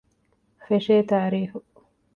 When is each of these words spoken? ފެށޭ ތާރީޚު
ފެށޭ 0.65 0.95
ތާރީޚު 1.09 1.57